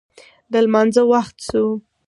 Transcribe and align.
د 0.51 0.53
لمانځه 0.65 1.03
وخت 1.11 1.37
شو 1.47 1.65